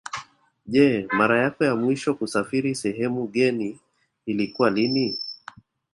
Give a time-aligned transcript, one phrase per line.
[0.73, 3.79] Je mara yako ya mwisho kusafiri sehemu ngeni
[4.25, 5.17] ilikuwa lini